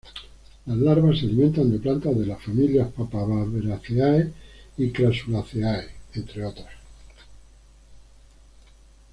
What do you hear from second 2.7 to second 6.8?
Papaveraceae y Crassulaceae entre otras.